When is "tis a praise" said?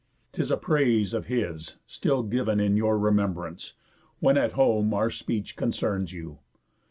0.31-1.13